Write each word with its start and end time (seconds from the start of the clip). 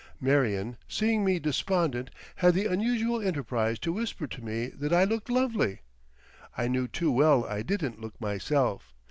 Marion, 0.19 0.77
seeing 0.87 1.23
me 1.23 1.37
despondent 1.37 2.09
had 2.37 2.55
the 2.55 2.65
unusual 2.65 3.21
enterprise 3.21 3.77
to 3.77 3.93
whisper 3.93 4.25
to 4.25 4.41
me 4.43 4.69
that 4.69 4.91
I 4.91 5.03
looked 5.03 5.29
lovely; 5.29 5.81
I 6.57 6.67
knew 6.67 6.87
too 6.87 7.11
well 7.11 7.45
I 7.45 7.61
didn't 7.61 8.01
look 8.01 8.19
myself. 8.19 8.95